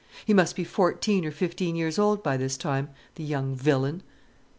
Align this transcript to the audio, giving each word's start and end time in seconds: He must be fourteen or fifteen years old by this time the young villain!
He 0.25 0.33
must 0.33 0.55
be 0.55 0.63
fourteen 0.63 1.25
or 1.25 1.29
fifteen 1.31 1.75
years 1.75 1.99
old 1.99 2.23
by 2.23 2.35
this 2.35 2.57
time 2.57 2.89
the 3.13 3.23
young 3.23 3.53
villain! 3.55 4.01